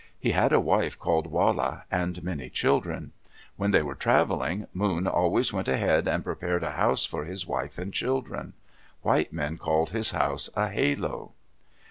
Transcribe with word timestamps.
He 0.19 0.31
had 0.31 0.51
a 0.51 0.59
wife 0.59 0.97
called 0.97 1.27
Wala 1.27 1.83
and 1.91 2.23
many 2.23 2.49
children. 2.49 3.11
When 3.55 3.69
they 3.69 3.83
were 3.83 3.93
traveling, 3.93 4.65
Moon 4.73 5.05
always 5.05 5.53
went 5.53 5.67
ahead 5.67 6.07
and 6.07 6.23
prepared 6.23 6.63
a 6.63 6.71
house 6.71 7.05
for 7.05 7.25
his 7.25 7.45
wife 7.45 7.77
and 7.77 7.93
children. 7.93 8.53
White 9.03 9.31
men 9.31 9.59
call 9.59 9.85
his 9.85 10.09
house 10.09 10.49
a 10.55 10.69
halo. 10.69 11.33